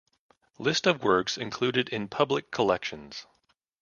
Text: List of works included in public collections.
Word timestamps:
List 0.57 0.87
of 0.87 1.03
works 1.03 1.37
included 1.37 1.87
in 1.89 2.07
public 2.07 2.49
collections. 2.49 3.27